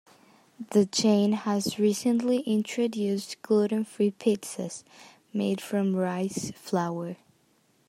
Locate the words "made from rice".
5.31-6.49